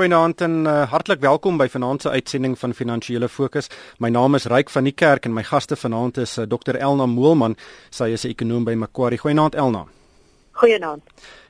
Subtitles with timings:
[0.00, 3.66] Goeienaand en uh, hartlik welkom by vanaand se uitsending van Finansiële Fokus.
[4.00, 7.04] My naam is Ryk van die Kerk en my gaste vanaand is uh, Dr Elna
[7.06, 7.52] Moelman.
[7.92, 9.18] Sy is 'n ekonom by Macquarie.
[9.20, 9.84] Goeienaand Elna.
[10.52, 11.02] Goeienaand.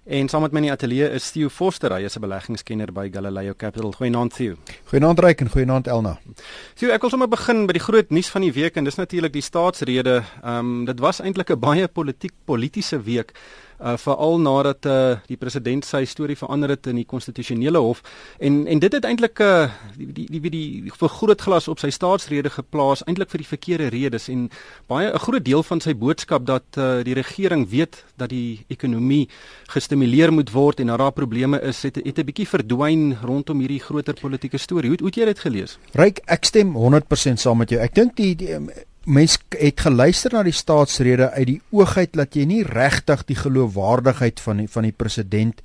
[0.04, 3.08] En saam met my in die ateljee is Theo Forster, hy is 'n beleggingskenner by
[3.12, 3.92] Galileo Capital.
[3.92, 4.56] Goeienaand Theo.
[4.90, 6.18] Goeienaand Ryk en goeienaand Elna.
[6.74, 9.32] Theo, ek wil sommer begin by die groot nuus van die week en dis natuurlik
[9.32, 10.24] die staatsrede.
[10.42, 13.32] Ehm um, dit was eintlik 'n baie politiek politieke week
[13.80, 18.02] uh, veral nadat uh, die president sy storie verander het in die konstitusionele hof
[18.38, 23.02] en en dit het eintlik uh, die die die, die vergrootglas op sy staatsrede geplaas
[23.06, 24.48] eintlik vir die verkeerde redes en
[24.86, 29.28] baie 'n groot deel van sy boodskap dat uh, die regering weet dat die ekonomie
[29.68, 34.14] gestimuleer moet word en daar probleme is het het 'n bietjie verdwyn rondom hierdie groter
[34.14, 34.88] politieke storie.
[34.88, 35.78] Hoe hoe het jy dit gelees?
[35.92, 37.80] Ryk ek stem 100% saam met jou.
[37.80, 38.56] Ek dink die, die
[39.10, 44.40] mens het geluister na die staatsrede uit die oogheid dat jy nie regtig die geloofwaardigheid
[44.40, 45.62] van die van die president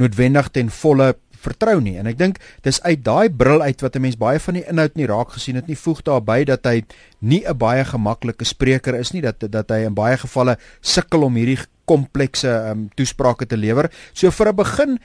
[0.00, 1.14] noodwendig ten volle
[1.46, 1.96] vertrou nie.
[2.00, 4.96] En ek dink dis uit daai bril uit wat 'n mens baie van die inhoud
[4.96, 6.84] nie raak gesien het nie voeg daarby dat hy
[7.20, 11.34] nie 'n baie gemaklike spreker is nie dat dat hy in baie gevalle sukkel om
[11.34, 13.90] hierdie komplekse um, toesprake te lewer.
[14.12, 14.98] So vir 'n begin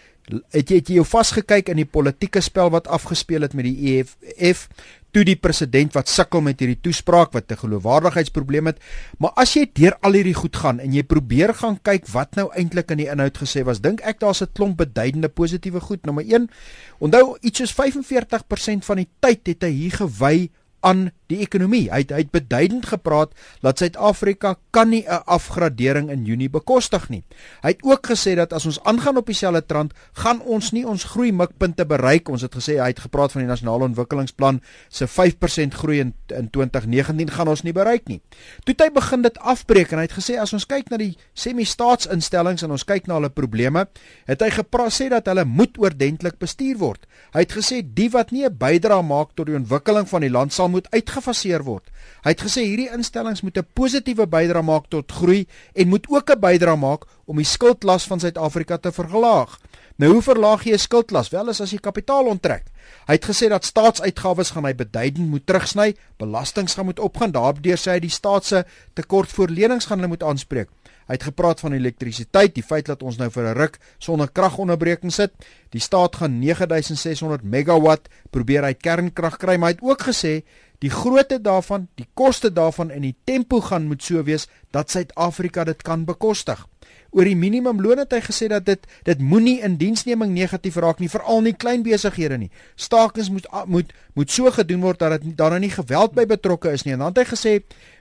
[0.52, 4.00] het jy het jy jou vasgekyk in die politieke spel wat afgespeel het met die
[4.00, 4.70] EFF
[5.12, 8.80] toe die president wat sukkel met hierdie toespraak wat 'n geloofwaardigheidsprobleem het.
[9.20, 12.50] Maar as jy deur al hierdie goed gaan en jy probeer gaan kyk wat nou
[12.56, 16.06] eintlik in die inhoud gesê was, dink ek daar's 'n klomp beduidende positiewe goed.
[16.06, 16.50] Nommer 1,
[17.00, 20.50] onthou iets soos 45% van die tyd het hy hier gewy
[20.82, 21.88] aan die ekonomie.
[21.92, 23.34] Hy het, hy het beduidend gepraat
[23.66, 27.24] dat Suid-Afrika kan nie 'n afgradering in Junie bekostig nie.
[27.62, 31.04] Hy het ook gesê dat as ons aangaan op dieselfde trant, gaan ons nie ons
[31.04, 32.30] groei mikpunte bereik.
[32.30, 36.50] Ons het gesê hy het gepraat van die nasionale ontwikkelingsplan se 5% groei in in
[36.50, 38.20] 2019 gaan ons nie bereik nie.
[38.64, 41.14] Toe het hy begin dit afbreek en hy het gesê as ons kyk na die
[41.38, 43.86] semi-staatsinstellings en ons kyk na hulle probleme,
[44.30, 47.06] het hy gepraat sê dat hulle moet oordentlik bestuur word.
[47.36, 50.54] Hy het gesê die wat nie 'n bydrae maak tot die ontwikkeling van die land
[50.54, 50.88] sal moet
[51.22, 51.86] uitgefaseer word.
[52.26, 55.46] Hy het gesê hierdie instellings moet 'n positiewe bydrae maak tot groei
[55.76, 59.60] en moet ook 'n bydrae maak om die skuldlas van Suid-Afrika te verlaag.
[60.02, 61.30] Nou hoe verlaag jy 'n skuldlas?
[61.30, 62.64] Wel is as jy kapitaal onttrek.
[63.06, 67.78] Hy het gesê dat staatsuitgawes gaan hy beduidend moet terugsny, belastings gaan moet opgaan, daardeur
[67.78, 70.70] sê hy die staat se tekort voor lenings gaan hulle moet aanspreek.
[71.08, 75.14] Hy het gepraat van elektrisiteit, die feit dat ons nou vir 'n ruk sonder kragonderbreking
[75.14, 75.32] sit.
[75.70, 80.44] Die staat gaan 9600 megawatt probeer uit kernkrag kry, maar hy het ook gesê
[80.80, 85.64] die grootte daarvan, die koste daarvan en die tempo gaan moet so wees dat Suid-Afrika
[85.64, 86.71] dit kan bekostig.
[87.12, 91.10] Oor die minimumloon het hy gesê dat dit dit moenie in diensneming negatief raak nie,
[91.12, 92.52] veral nie klein besighede nie.
[92.80, 96.72] Stakings moet moet moet so gedoen word dat dit daar nou nie geweld by betrokke
[96.72, 96.96] is nie.
[96.96, 97.54] En dan het hy gesê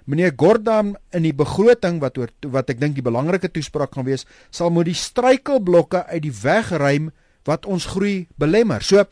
[0.06, 4.26] meneer Gordhan in die begroting wat oor wat ek dink die belangrike toespraak gaan wees,
[4.50, 7.10] sal moet die struikelblokke uit die weg ruim
[7.48, 8.82] wat ons groei belemmer.
[8.82, 9.02] So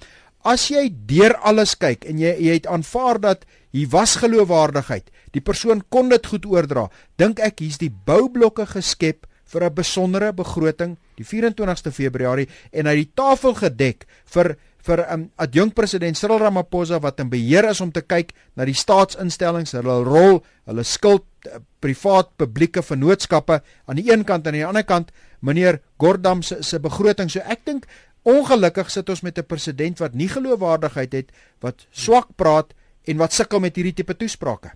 [0.46, 5.42] as jy deur alles kyk en jy jy het aanvaar dat hier was geloofwaardigheid, die
[5.44, 6.86] persoon kon dit goed oordra,
[7.18, 12.94] dink ek hier's die boublokke geskep vir 'n besondere begroting die 24ste Februarie en hy
[12.94, 14.56] die tafel gedek vir
[14.88, 18.76] vir um, adjunk president Cyril Ramaphosa wat in beheer is om te kyk na die
[18.76, 24.60] staatsinstellings, hulle rol, hulle skuld, eh, privaat publieke vennootskappe aan die een kant en aan
[24.60, 27.30] die ander kant meneer Gordam se se begroting.
[27.30, 27.86] So ek dink
[28.28, 33.32] ongelukkig sit ons met 'n president wat nie geloofwaardigheid het, wat swak praat en wat
[33.32, 34.72] sukkel met hierdie tipe toesprake.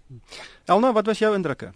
[0.67, 1.73] Elna, wat was jou indrukke?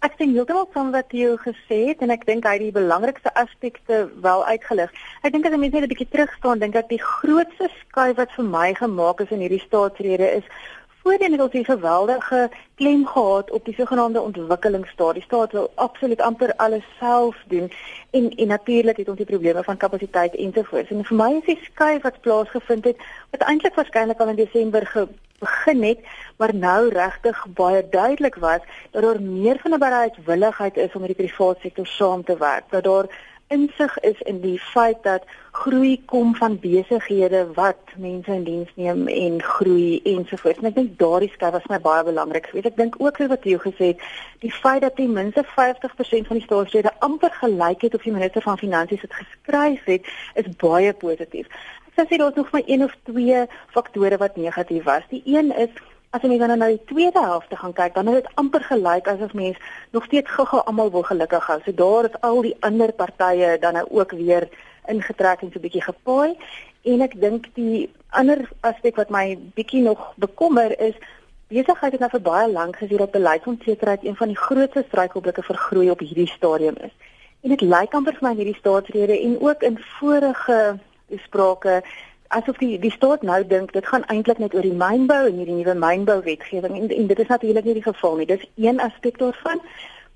[0.00, 3.32] Ek sien heeltemal van wat jy gesê het en ek dink hy het die belangrikste
[3.36, 4.94] aspekte wel uitgelig.
[5.20, 8.46] Ek dink as mense net 'n bietjie terugstaan, dink ek die grootste skuif wat vir
[8.48, 10.46] my gemaak is in hierdie staatsrede is
[11.02, 15.14] Voorheen het ons 'n geweldige klem gehad op die sogenaamde ontwikkelingsstaat.
[15.14, 17.72] Die staat wil absoluut amper alles self doen
[18.10, 20.90] en en natuurlik het ons die probleme van kapasiteit ensovoorts.
[20.90, 22.96] En vir my is die skuif wat plaasgevind het,
[23.30, 25.08] wat eintlik waarskynlik al in Desember
[25.38, 25.98] begin het,
[26.36, 28.60] maar nou regtig baie duidelik was
[28.90, 32.64] dat daar meer van 'n bereidwilligheid is om met die private sektor saam te werk.
[32.68, 33.06] Dat daar
[33.50, 39.08] insig is in die feit dat groei kom van besighede wat mense in diens neem
[39.10, 40.60] en groei ensovoorts.
[40.62, 42.70] En ek dink daardie skryf was my baie belangrik geweest.
[42.70, 44.06] Ek dink ook wat jy gesê het,
[44.44, 48.46] die feit dat ten minste 50% van die staatslede amper gelyk het op die minister
[48.46, 51.50] van finansies het geskryf het, is baie positief.
[51.90, 55.02] Ek sê daar's nog maar een of twee faktore wat negatief was.
[55.10, 55.74] Die een is
[56.10, 59.34] As jy dan na die tweede helfte gaan kyk, dan is dit amper gelyk asof
[59.38, 59.58] mens
[59.94, 61.58] nog steeds gou-gou almal wil gelukkig hou.
[61.62, 64.48] So daar is al die ander partye dan nou ook weer
[64.90, 66.34] ingetrek en so 'n bietjie gepaai.
[66.82, 70.98] En ek dink die ander aspek wat my bietjie nog bekommer is
[71.48, 75.56] besigheid het nou vir baie lank gesien dat beleidsonsekerheid een van die grootste struikelblokke vir
[75.56, 76.94] groei op hierdie stadium is.
[77.42, 80.78] En dit lyk amper vir my hierdie staatsrede en ook in vorige
[81.16, 81.82] sprake
[82.30, 85.56] asof die die staat nou dink dit gaan eintlik net oor die mynbou en hierdie
[85.58, 88.26] nuwe mynbouwetgewing en, en dit is natuurlik nie die geval nie.
[88.30, 89.62] Dis een aspek daarvan,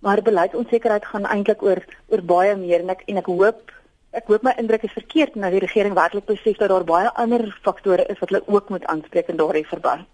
[0.06, 1.82] maar beleidsonsekerheid gaan eintlik oor
[2.12, 3.74] oor baie meer en ek en ek hoop
[4.14, 7.46] ek hoop my indruk is verkeerd nou die regering werklik besef dat daar baie ander
[7.64, 10.06] faktore is wat hulle ook moet aanspreek in daardie verband.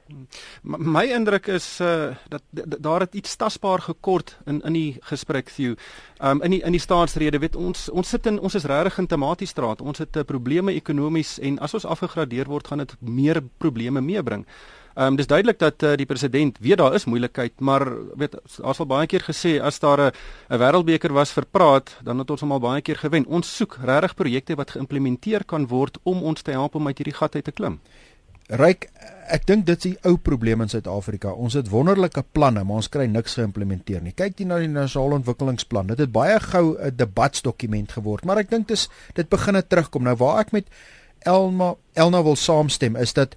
[0.63, 2.43] My indruk is uh dat
[2.81, 5.77] daar het iets tasbaar gekort in in die gesprek Theo.
[6.19, 9.07] Um in die in die staatsrede weet ons ons sit in ons is regtig in
[9.07, 9.81] tematies-straat.
[9.81, 14.47] Ons het uh, probleme ekonomies en as ons afgegradeer word gaan dit meer probleme meebring.
[14.95, 17.87] Ehm um, dis duidelik dat uh, die president weet daar is moeilikheid, maar
[18.19, 20.13] weet ons al baie keer gesê as daar 'n
[20.51, 23.27] 'n wêreldbeker was vir praat, dan het ons hom al baie keer gewen.
[23.27, 27.15] Ons soek regtig projekte wat geïmplementeer kan word om ons te help om uit hierdie
[27.15, 27.81] gat uit te klim.
[28.51, 28.89] Ryk,
[29.31, 31.31] ek dink dit is die ou probleem in Suid-Afrika.
[31.31, 34.13] Ons het wonderlike planne, maar ons kry niks geïmplementeer nie.
[34.13, 35.87] Kyk jy na die nasionale ontwikkelingsplan.
[35.87, 40.03] Dit het baie gou 'n debatsdokument geword, maar ek dink dis dit begin het terugkom.
[40.03, 40.67] Nou waar ek met
[41.21, 43.37] Elma Elna wil saamstem is dat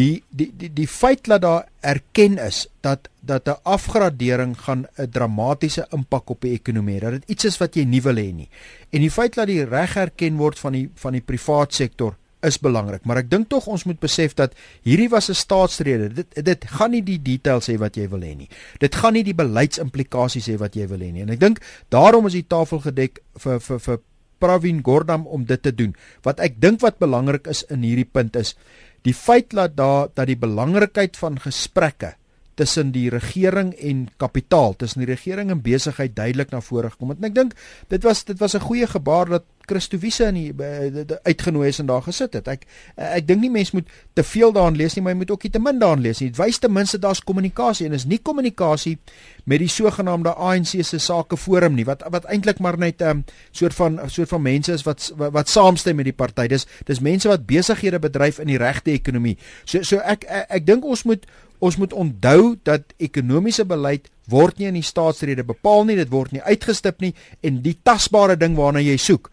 [0.00, 5.10] die die die die feit dat daar erken is dat dat 'n afgradering gaan 'n
[5.10, 8.48] dramatiese impak op die ekonomie dat dit iets is wat jy nie wil hê nie.
[8.90, 12.58] En die feit dat die reg erken word van die van die privaat sektor is
[12.58, 16.14] belangrik maar ek dink tog ons moet besef dat hierdie was 'n staatsrede.
[16.14, 18.48] Dit dit gaan nie die details hê wat jy wil hê nie.
[18.78, 21.22] Dit gaan nie die beleidsimplikasies hê wat jy wil hê nie.
[21.22, 23.98] En ek dink daarom is die tafel gedek vir vir vir
[24.42, 25.94] Pravin Gordhan om dit te doen.
[26.26, 28.56] Wat ek dink wat belangrik is in hierdie punt is
[29.02, 32.14] die feit dat daar dat die belangrikheid van gesprekke
[32.54, 37.22] tussen die regering en kapitaal, tussen die regering en besigheid duidelik na vore gekom het.
[37.22, 37.54] En ek dink
[37.88, 41.78] dit was dit was 'n goeie gebaar dat Christo Wiese in die, die uitgenooi is
[41.82, 42.48] en daar gesit het.
[42.48, 42.64] Ek
[42.96, 45.52] ek dink nie mense moet te veel daarin lees nie, maar jy moet ook nie
[45.54, 46.30] te min daarin lees nie.
[46.32, 48.96] Dit wys ten minste daar's kommunikasie en is nie kommunikasie
[49.44, 53.24] met die sogenaamde ANC se sake forum nie wat wat eintlik maar net 'n um,
[53.50, 56.46] soort van soort van mense is wat wat, wat saamstem met die party.
[56.46, 59.36] Dis dis mense wat besighede bedryf in die regte ekonomie.
[59.64, 61.26] So so ek ek, ek dink ons moet
[61.62, 66.34] Ons moet onthou dat ekonomiese beleid word nie in die staatsrede bepaal nie, dit word
[66.34, 67.12] nie uitgestip nie
[67.46, 69.30] en die tasbare ding waarna jy soek,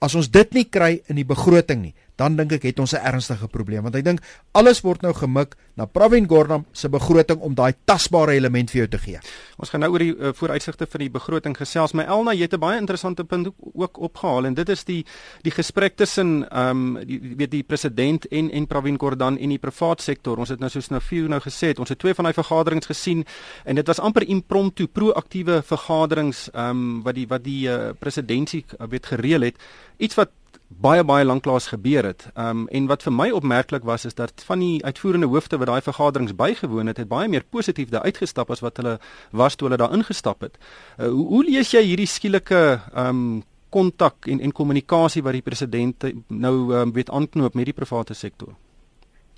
[0.00, 3.04] as ons dit nie kry in die begroting nie, dan dink ek het ons 'n
[3.10, 4.20] ernstige probleem want ek dink
[4.52, 8.88] alles word nou gemik na Pravin Gordhan se begroting om daai tasbare element vir jou
[8.88, 9.18] te gee.
[9.56, 11.94] Ons gaan nou oor die uh, vooruitsigte vir die begroting gesels.
[11.94, 15.04] My Elna, jy het 'n baie interessante punt ook opgehaal en dit is die
[15.42, 19.58] die gesprek tussen ehm um, die weet die president en en Pravin Gordhan en die
[19.58, 20.36] privaat sektor.
[20.38, 23.24] Ons het nou soos nou vir nou gesê ons het twee van daai vergaderings gesien
[23.64, 27.94] en dit was amper impromptu proaktiewe vergaderings ehm um, wat die wat die uh, eh,
[27.98, 29.56] presidentsie uh, weet gereël het.
[29.98, 30.30] Iets wat
[30.70, 32.28] baie baie lanklaas gebeur het.
[32.38, 35.82] Um en wat vir my opmerklik was is dat van die uitvoerende hoofde wat daai
[35.82, 38.98] vergaderings bygewoon het, het baie meer positief daar uitgestap as wat hulle
[39.30, 40.58] was toe hulle daar ingestap het.
[40.98, 46.04] Uh, hoe, hoe lees jy hierdie skielike um kontak en en kommunikasie wat die president
[46.28, 48.54] nou um, weet aanknoop met die private sektor?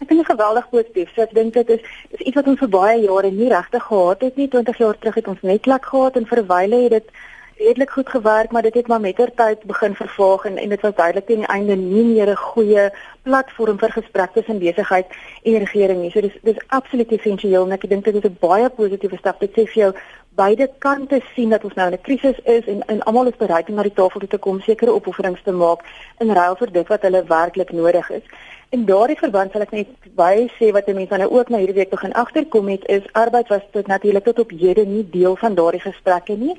[0.01, 1.11] Ek dink dit geweldig positief.
[1.15, 4.25] So ek dink dit is is iets wat ons vir baie jare nie regtig gehad
[4.25, 4.49] het nie.
[4.49, 7.13] 20 jaar terug het ons net lek gehad en vir 'n wyle het dit
[7.57, 10.95] redelik goed gewerk, maar dit het maar met tyd begin vervaag en en dit was
[10.95, 12.91] duidelik teen die einde nie meer 'n goeie
[13.23, 15.07] platform vir gesprekke tussen besigheid
[15.43, 16.11] en regering nie.
[16.11, 19.41] So dis dis absoluut essensieel en ek dink dit is 'n baie positiewe stap.
[19.41, 19.93] Dit sê vir jou
[20.35, 23.69] beide kante sien dat ons nou in 'n krisis is en en almal is bereid
[23.69, 25.81] om na die tafel toe te kom sekere opofferings te maak
[26.19, 28.23] in ruil vir dit wat hulle werklik nodig is.
[28.71, 31.91] En daardie verband sal ek net baie sê wat mense nou ook na hierdie week
[31.91, 35.81] begin agterkom het is arbeid was tot natuurlik tot op hede nie deel van daardie
[35.81, 36.57] gesprekke nie.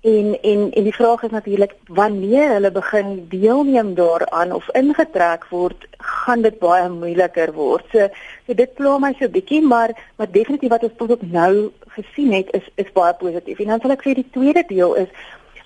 [0.00, 5.86] En en en die vraag is natuurlik wanneer hulle begin deelneem daaraan of ingetrek word,
[5.98, 7.84] gaan dit baie moeiliker word.
[7.92, 8.06] So,
[8.46, 12.32] so dit pla my so bietjie, maar maar definitief wat ons tot op nou gesien
[12.32, 13.60] het is is baie positief.
[13.60, 15.12] En dan sal ek sê die tweede deel is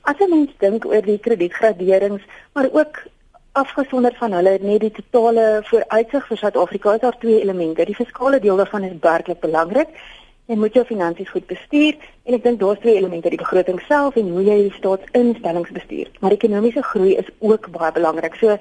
[0.02, 2.22] as 'n mens dink oor die kredietgraderings,
[2.52, 3.02] maar ook
[3.52, 7.84] afgesonder van hulle net die totale vooruitsig vir Suid-Afrika is daar twee elemente.
[7.84, 9.88] Die fiskale deel daarvan is werklik belangrik
[10.46, 11.94] Jy moet jou finansies goed bestuur
[12.28, 16.10] en ek dink daar's twee elemente die begroting self en hoe jy die staatsinstellings bestuur.
[16.20, 18.36] Maar ekonomiese groei is ook baie belangrik.
[18.36, 18.58] So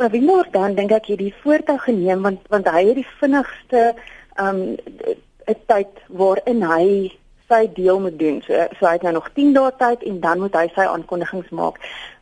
[0.00, 3.82] Pavinoor dan dink ek hierdie voortouw geneem want want hy het die vinnigste
[4.40, 4.62] um
[5.50, 6.86] 'n tyd waarin hy
[7.50, 8.40] sy deel moet doen.
[8.46, 11.50] So so hy het nou nog 10 dae tyd en dan moet hy sy aankondigings
[11.50, 11.76] maak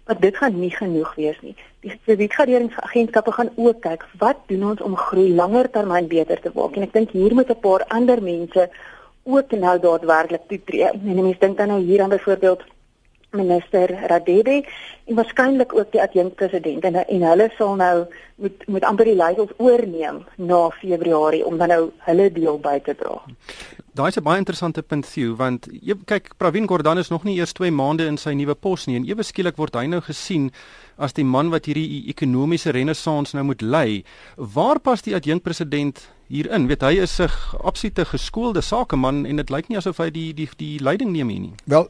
[0.08, 1.54] maar dit gaan nie genoeg wees nie.
[1.84, 6.78] Die kredietgraderingsagentskappe gaan ook kyk wat doen ons om groei langer termyn beter te maak
[6.78, 8.70] en ek dink hier moet 'n paar ander mense
[9.28, 10.88] ook nou daadwerklik toetree.
[10.88, 12.64] En mense dink dan nou hier aan byvoorbeeld
[13.30, 14.64] minister Radebe
[15.04, 18.06] en waarskynlik ook die adjunkpresident en en hulle sal nou
[18.36, 22.94] moet moet amper die leiers oorneem na Februarie om dan nou hulle deel by te
[22.94, 23.20] dra.
[23.98, 27.36] Daai is 'n baie interessante punt Theo want jy kyk Pravin Gordhan is nog nie
[27.36, 30.50] eers 2 maande in sy nuwe pos nie en ewe skielik word hy nou gesien
[30.96, 34.04] as die man wat hierdie ekonomiese renessans nou moet lei.
[34.36, 36.66] Waar pas die adjunkpresident hierin?
[36.68, 37.28] Weet hy is 'n
[37.64, 41.40] absolute geskoolde sakeman en dit lyk nie asof hy die die die leiding neem hier
[41.40, 41.54] nie.
[41.64, 41.88] Wel,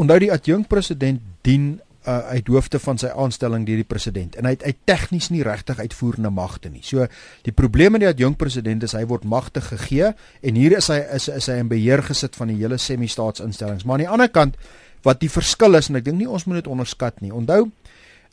[0.00, 4.54] onthou die adjunkpresident dien uh, uit hoofde van sy aanstelling deur die president en hy
[4.56, 6.82] het, hy tegnies nie regtig uitvoerende magte nie.
[6.86, 7.06] So
[7.46, 11.28] die probleem met die adjunkpresident is hy word magte gegee en hier is hy is
[11.32, 13.84] is hy in beheer gesit van die hele semi-staatsinstellings.
[13.84, 14.56] Maar aan die ander kant
[15.04, 17.32] wat die verskil is en ek dink nie ons moet dit onderskat nie.
[17.32, 17.70] Onthou,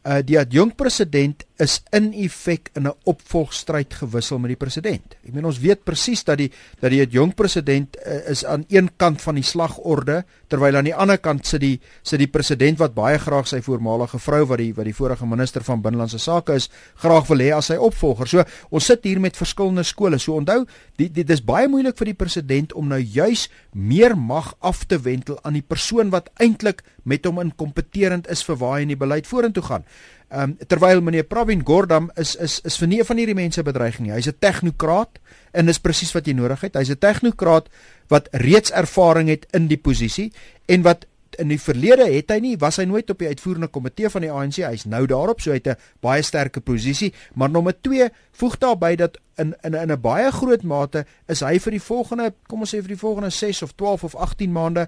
[0.07, 5.15] uh, die adjunkpresident is in effek in 'n opvolgstryd gewissel met die president.
[5.25, 9.21] Ek meen ons weet presies dat die dat die adjunkpresident uh, is aan een kant
[9.21, 13.17] van die slagorde terwyl aan die ander kant sit die sit die president wat baie
[13.17, 17.27] graag sy voormalige vrou wat die wat die vorige minister van binnelandse sake is, graag
[17.27, 18.27] wil hê as sy opvolger.
[18.27, 20.19] So ons sit hier met verskillende skole.
[20.19, 24.85] So onthou, dit is baie moeilik vir die president om nou juis meer mag af
[24.89, 28.93] te wendel aan die persoon wat eintlik met hom inkompeterend is vir waar hy in
[28.93, 29.85] die beleid vorentoe gaan.
[30.27, 34.07] Ehm um, terwyl meneer Pravin Gordhan is is is vir nie van hierdie mense bedreiging
[34.07, 34.15] nie.
[34.15, 35.19] Hy's 'n tegnokraat
[35.53, 36.75] en dis presies wat jy nodig het.
[36.75, 37.69] Hy's 'n tegnokraat
[38.09, 40.31] wat reeds ervaring het in die posisie
[40.65, 41.05] en wat
[41.37, 44.31] in die verlede het hy nie was hy nooit op die uitvoerende komitee van die
[44.31, 44.61] ANC.
[44.65, 48.95] Hy's nou daarop, so hy het 'n baie sterke posisie, maar nommer 2 voeg daarby
[48.95, 52.75] dat in in in 'n baie groot mate is hy vir die volgende, kom ons
[52.75, 54.87] sê vir die volgende 6 of 12 of 18 maande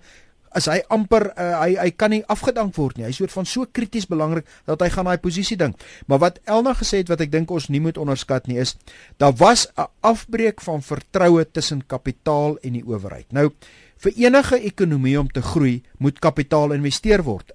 [0.56, 3.08] as hy amper uh, hy hy kan nie afgedank word nie.
[3.08, 5.76] Hy soort van so krities belangrik dat hy gaan daai posisie ding.
[6.08, 8.76] Maar wat Elna gesê het wat ek dink ons nie moet onderskat nie is
[9.18, 13.32] daar was 'n afbreek van vertroue tussen kapitaal en die owerheid.
[13.32, 13.52] Nou
[14.00, 17.52] vir enige ekonomie om te groei, moet kapitaal investeer word.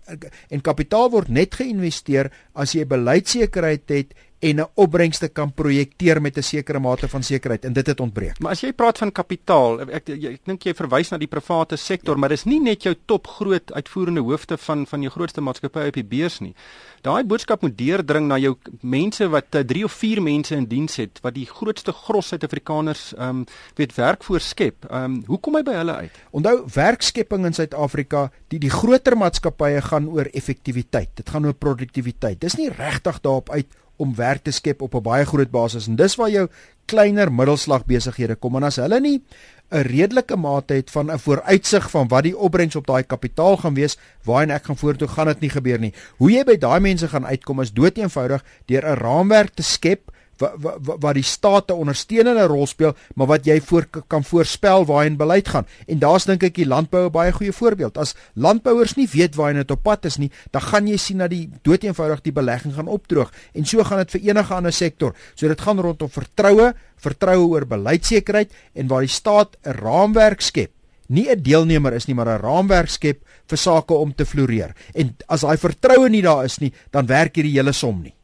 [0.51, 4.13] En kapitaal word net geïnvesteer as jy beleidsekerheid het
[4.45, 8.39] en 'n opbrengste kan projekteer met 'n sekere mate van sekerheid en dit het ontbreek.
[8.39, 11.77] Maar as jy praat van kapitaal, ek ek, ek dink jy verwys na die private
[11.77, 12.21] sektor, ja.
[12.21, 15.95] maar dis nie net jou top groot uitvoerende hoofde van van jou grootste maatskappye op
[15.95, 16.55] die beurs nie.
[17.03, 20.97] Daai boodskap moet deurdring na jou mense wat 3 uh, of 4 mense in diens
[20.97, 23.47] het wat die grootste gros Suid-Afrikaners ehm um,
[23.77, 24.85] weet werk voorskep.
[24.91, 26.11] Ehm um, hoe kom hy by hulle uit?
[26.31, 31.11] Onthou werkskepping in Suid-Afrika, die die groter maatskappye gaan oor effektiwiteit.
[31.15, 32.41] Dit gaan oor produktiwiteit.
[32.41, 35.97] Dis nie regtig daarop uit om werk te skep op 'n baie groot basis en
[35.97, 36.49] dis waar jou
[36.87, 39.23] kleiner middelslag besighede kom en as hulle nie
[39.71, 43.75] 'n redelike mate het van 'n vooruitsig van wat die opbrengs op daai kapitaal gaan
[43.75, 45.95] wees waarheen ek gaan vorentoe gaan dit nie gebeur nie.
[46.17, 50.55] Hoe jy by daai mense gaan uitkom is doeteenvoudig deur 'n raamwerk te skep wat
[50.61, 55.17] wat wa, die staat 'n ondersteunende rol speel, maar wat jy voor kan voorspel waarheen
[55.17, 55.67] beleid gaan.
[55.87, 57.99] En daar's dink ek die landbou 'n baie goeie voorbeeld.
[57.99, 61.31] As landbouers nie weet waarheen dit op pad is nie, dan gaan jy sien dat
[61.31, 63.33] die doeteenvoudig die belegging gaan opdroog.
[63.55, 65.15] En so gaan dit vir enige ander sektor.
[65.35, 70.71] So dit gaan rondom vertroue, vertroue oor beleidsekerheid en waar die staat 'n raamwerk skep
[71.09, 74.75] nie 'n deelnemer is nie maar 'n raamwerk skep vir sake om te floreer.
[74.95, 78.15] En as daai vertroue nie daar is nie, dan werk hierdie hele som nie.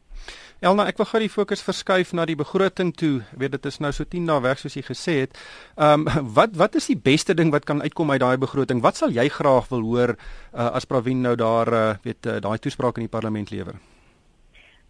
[0.60, 3.22] Elna, ek wil gou die fokus verskuif na die begroting toe.
[3.32, 5.38] Ek weet dit is nou so 10 dae weg soos jy gesê het.
[5.80, 8.82] Ehm um, wat wat is die beste ding wat kan uitkom uit daai begroting?
[8.84, 12.58] Wat sal jy graag wil hoor uh, as Pravin nou daar uh, weet uh, daai
[12.60, 13.80] toespraak in die parlement lewer?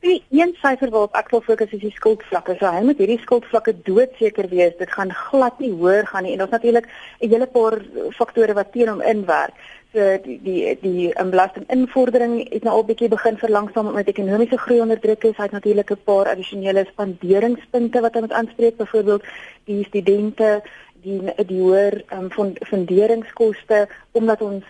[0.03, 2.57] Die een syfer waarop ek wil fokus is die skuldvlakke.
[2.59, 4.75] So hy moet hierdie skuldvlakke doodseker wees.
[4.81, 7.79] Dit gaan glad nie hoër gaan nie en daar's natuurlik 'n hele paar
[8.19, 9.55] faktore wat teen hom inwerk
[9.93, 14.81] so die die die um, belastinginvordering het nou al bietjie begin verlangsaam met ekonomiese groei
[14.81, 15.37] onder druk is.
[15.37, 19.25] Hy het natuurlik 'n paar addisionele spanderingspunte wat hy moet aanspreek, byvoorbeeld
[19.65, 20.63] die studente
[21.03, 22.29] die die hoër um,
[22.69, 24.65] funderingskoste omdat ons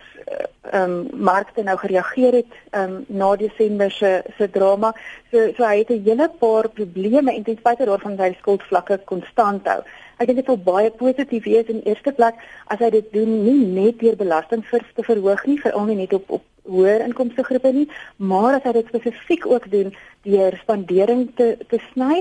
[0.71, 4.93] ehm um, markte nou gereageer het ehm um, na Desember se se drama.
[5.31, 9.67] So so hy het 'n hele paar probleme en ten spyte daarvan sy skuldvlakke konstant
[9.67, 9.83] hou.
[10.21, 13.65] Ek dink dit sal baie positief wees in eerste plek as hy dit doen nie
[13.77, 17.73] net deur belasting vir te verhoog nie, veral nie net op op hoër inkomste groepe
[17.73, 17.87] nie,
[18.21, 19.95] maar as hy dit spesifiek ook doen
[20.29, 22.21] deur spandering te te sny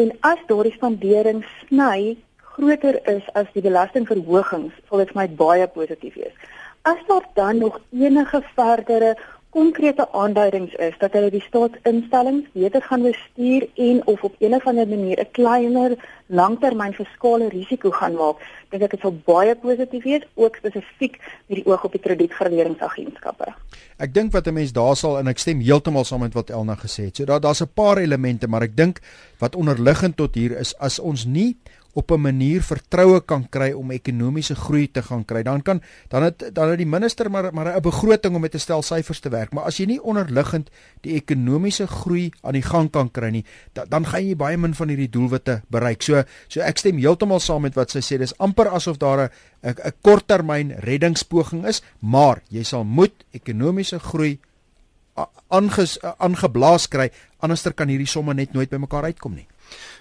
[0.00, 2.18] en as daardie spandering sny
[2.52, 6.36] groter is as die belastingverhogings, sal dit vir my baie positief wees.
[6.84, 9.16] As daar dan nog enige verdere
[9.58, 14.66] konkrete aanduidings is dat hulle die staatsinstellings beter gaan bestuur en of op een of
[14.70, 15.96] ander manier 'n kleiner
[16.26, 18.36] langtermyn fiskale risiko gaan maak,
[18.70, 23.46] dink ek dit sal baie positief wees ook spesifiek met die oog op die kredietverleningsagentskappe.
[23.98, 26.76] Ek dink wat 'n mens daar sal en ek stem heeltemal saam met wat Elna
[26.76, 27.16] gesê het.
[27.16, 29.00] So daar daar's 'n paar elemente, maar ek dink
[29.38, 31.56] wat onderliggend tot hier is as ons nie
[31.98, 35.42] op 'n manier vertroue kan kry om ekonomiese groei te gaan kry.
[35.42, 38.58] Dan kan dan het dan het die minister maar maar 'n begroting om met 'n
[38.58, 42.90] stel syfers te werk, maar as jy nie onderliggend die ekonomiese groei aan die gang
[42.90, 46.02] kan kry nie, da, dan gaan jy baie min van hierdie doelwitte bereik.
[46.02, 48.18] So so ek stem heeltemal saam met wat sy sê.
[48.18, 49.30] Dis amper asof daar
[49.62, 54.38] 'n 'n korttermyn reddingspoging is, maar jy sal moet ekonomiese groei
[56.18, 59.46] aangeblaas kry, anderster kan hierdie somme net nooit bymekaar uitkom nie.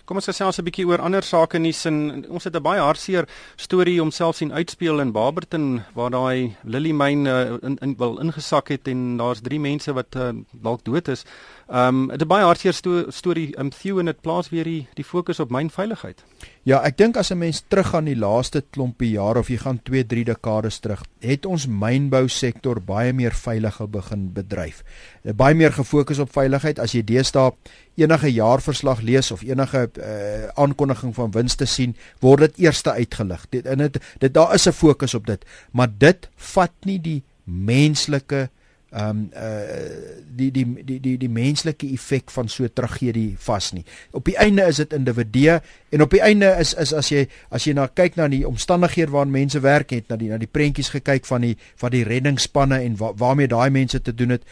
[0.07, 3.27] Kom ons gesels 'n bietjie oor ander sake nuus en ons het 'n baie hartseer
[3.57, 8.69] storie homself sien uitspeel in Barberton waar daai Lily mine uh, in in wel ingesak
[8.69, 11.25] het en daar's 3 mense wat uh, dalk dood is.
[11.67, 15.39] Um 'n baie hartseer sto storie um Theo en dit plaas weer die die fokus
[15.39, 16.23] op mynveiligheid.
[16.63, 20.05] Ja, ek dink as 'n mens teruggaan die laaste klompie jare of jy gaan 2,
[20.05, 24.83] 3 dekades terug, het ons mynbou sektor baie meer veilige begin bedryf.
[25.23, 27.51] Eh, baie meer gefokus op veiligheid as jy deesdae
[27.95, 33.45] enige jaarverslag lees of enige uh, aankondiging van wins te sien, word dit eerste uitgelig.
[33.49, 37.23] Dit in dit dit daar is 'n fokus op dit, maar dit vat nie die
[37.43, 38.49] menslike
[38.91, 43.83] ehm um, uh die die die die die menslike effek van so tragedie vas nie.
[44.11, 47.65] Op die einde is dit individue en op die einde is is as jy as
[47.67, 50.93] jy na kyk na die omstandighede waarin mense werk het, na die na die prentjies
[50.93, 54.47] gekyk van die van die reddingsspanne en wa, waarmee daai mense te doen het,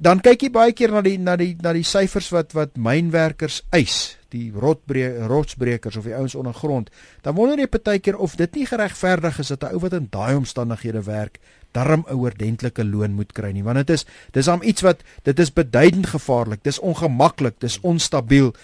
[0.00, 3.62] dan kyk jy baie keer na die na die na die syfers wat wat mynwerkers
[3.72, 6.90] eis, die rotsbrekers of die ouens ondergrond.
[7.22, 10.36] Dan wonder jy partykeer of dit nie geregverdig is dat 'n ou wat in daai
[10.36, 11.38] omstandighede werk,
[11.74, 15.38] darm 'n oordentlike loon moet kry nie, want dit is dis am iets wat dit
[15.38, 18.54] is beduidend gevaarlik, dis ongemaklik, dis onstabiel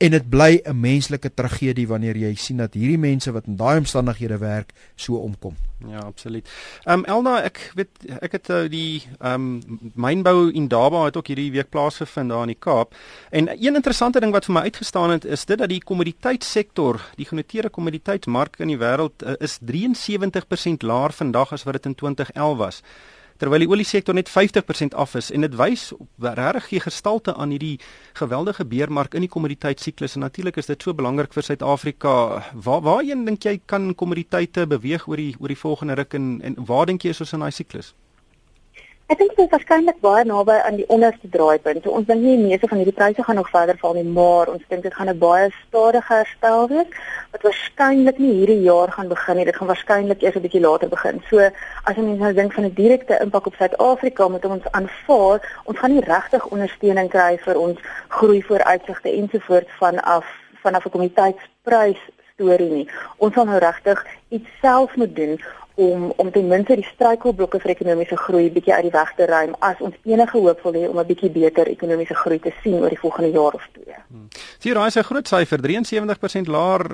[0.00, 3.78] en dit bly 'n menslike tragedie wanneer jy sien dat hierdie mense wat in daai
[3.78, 5.56] omstandighede werk so omkom.
[5.88, 6.48] Ja, absoluut.
[6.84, 7.88] Ehm um, Elna, ek weet
[8.20, 12.42] ek het uh, die ehm um, mynbou in Daba het ook hierdie week plaasgevind daar
[12.42, 12.94] in die Kaap.
[13.30, 17.26] En een interessante ding wat vir my uitgestaan het is dit dat die kommoditeitsektor, die
[17.26, 22.56] genoteerde kommoditeitsmark in die wêreld uh, is 73% laer vandag as wat dit in 2011
[22.56, 22.82] was
[23.40, 25.86] terwyl die olie sektor net 50% af is en dit wys
[26.20, 27.78] regtig gee gestalte aan hierdie
[28.20, 32.12] geweldige beermark in die kommoditeitsiklus en natuurlik is dit so belangrik vir Suid-Afrika.
[32.52, 36.60] Waar waarheen dink jy kan kommoditeite beweeg oor die oor die volgende ruk en en
[36.68, 37.94] waar dink jy is ons in daai siklus?
[39.10, 41.86] Ek dink dit is waarskynlik baie naby aan die onderste draaipunt.
[41.90, 44.84] Ons dink nie meeste van hierdie pryse gaan nog verder val nie, maar ons dink
[44.86, 46.92] dit gaan 'n baie stadige herstel wees
[47.32, 49.44] wat waarskynlik nie hierdie jaar gaan begin nie.
[49.50, 51.18] Dit gaan waarskynlik eers 'n bietjie later begin.
[51.28, 55.38] So as jy mens nou dink van 'n direkte impak op Suid-Afrika met ons aanvaar,
[55.64, 60.26] ons gaan nie regtig ondersteuning kry vir ons groei vooruitsigte ensovoorts vanaf
[60.62, 61.98] vanaf 'n kommoditeitsprys
[62.34, 62.88] storie nie.
[63.16, 65.40] Ons gaan nou regtig iets self moet doen
[65.80, 69.54] om om ten minste die struikelblokke vir ekonomiese groei bietjie uit die weg te ruim
[69.68, 72.92] as ons enige hoop wil hê om 'n bietjie beter ekonomiese groei te sien oor
[72.92, 73.96] die volgende jaar of twee.
[74.08, 74.28] Hmm.
[74.58, 76.84] Sien, raai sy groot syfer 73% laer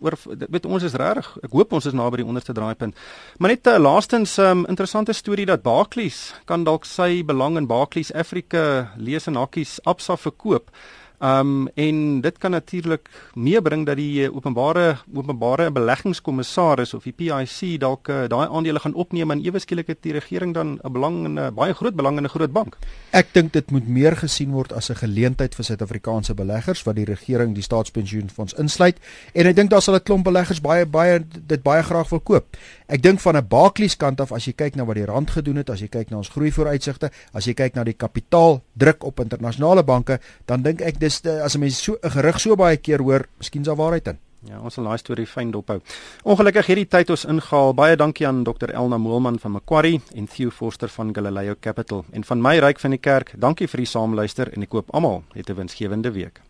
[0.00, 1.26] oor weet ons is reg.
[1.42, 2.94] Ek hoop ons is naby die onderste draaipunt.
[3.38, 7.56] Maar net 'n uh, laastens 'n um, interessante storie dat Barclays kan dalk sy belang
[7.56, 10.70] in Barclays Africa lees en hakkies Absa verkoop.
[11.18, 17.80] Um en dit kan natuurlik meebring dat die eh, openbare openbare beleggingskommissaris of die PIC
[17.80, 21.24] dalk uh, daai aandele gaan opneem en ewe skielik het die regering dan 'n belang
[21.24, 22.76] in 'n baie groot belang in 'n groot bank.
[23.10, 27.04] Ek dink dit moet meer gesien word as 'n geleentheid vir Suid-Afrikaanse beleggers wat die
[27.04, 28.96] regering die staatspensioenfonds insluit
[29.32, 32.56] en ek dink daar sal 'n klomp beleggers baie baie dit baie graag wil koop.
[32.86, 35.56] Ek dink van 'n Barclays kant af as jy kyk na wat die rand gedoen
[35.56, 39.04] het, as jy kyk na ons groei vooruitsigte, as jy kyk na die kapitaal druk
[39.04, 42.76] op internasionale banke, dan dink ek dis as 'n mens so 'n gerug so baie
[42.76, 44.18] keer hoor, miskien is daar waarheid in.
[44.46, 45.80] Ja, ons sal daai storie fyn dophou.
[46.24, 47.74] Ongelukkig hierdie tyd ons ingehaal.
[47.74, 52.04] Baie dankie aan Dr Elna Moelman van Macquarie en Theo Forster van Galileo Capital.
[52.12, 55.24] En van my ryk van die kerk, dankie vir die saamluister en ek koop almal
[55.34, 56.40] 'n winsgewende week.